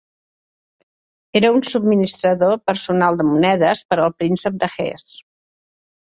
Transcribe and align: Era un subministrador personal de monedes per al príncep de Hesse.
Era 1.39 1.49
un 1.57 1.65
subministrador 1.71 2.55
personal 2.69 3.19
de 3.19 3.27
monedes 3.27 3.83
per 3.91 3.97
al 4.07 4.15
príncep 4.23 4.57
de 4.65 4.71
Hesse. 4.77 5.21